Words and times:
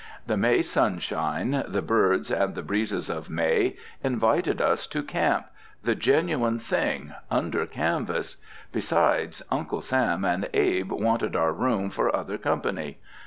The 0.25 0.35
May 0.35 0.63
sunshine, 0.63 1.63
the 1.67 1.83
birds 1.83 2.31
and 2.31 2.55
the 2.55 2.63
breezes 2.63 3.07
of 3.07 3.29
May, 3.29 3.77
invited 4.03 4.59
us 4.59 4.87
to 4.87 5.03
Camp, 5.03 5.45
the 5.83 5.93
genuine 5.93 6.57
thing, 6.57 7.13
under 7.29 7.67
canvas. 7.67 8.37
Besides, 8.71 9.43
Uncles 9.51 9.89
Sam 9.89 10.25
and 10.25 10.49
Abe 10.55 10.91
wanted 10.91 11.35
our 11.35 11.53
room 11.53 11.91
for 11.91 12.15
other 12.15 12.39
company. 12.39 12.97